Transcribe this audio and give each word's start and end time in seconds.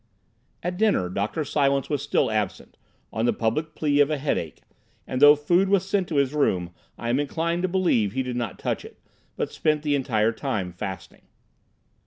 At 0.63 0.77
dinner 0.79 1.09
Dr. 1.09 1.45
Silence 1.45 1.87
was 1.87 2.01
still 2.01 2.31
absent, 2.31 2.75
on 3.13 3.25
the 3.27 3.31
public 3.33 3.75
plea 3.75 3.99
of 3.99 4.09
a 4.09 4.17
headache, 4.17 4.63
and 5.05 5.21
though 5.21 5.35
food 5.35 5.69
was 5.69 5.87
sent 5.87 6.07
to 6.07 6.15
his 6.15 6.33
room, 6.33 6.71
I 6.97 7.09
am 7.09 7.19
inclined 7.19 7.61
to 7.61 7.67
believe 7.67 8.13
he 8.13 8.23
did 8.23 8.35
not 8.35 8.57
touch 8.57 8.83
it, 8.83 8.99
but 9.35 9.51
spent 9.51 9.83
the 9.83 9.93
entire 9.93 10.31
time 10.31 10.71
fasting. 10.73 11.27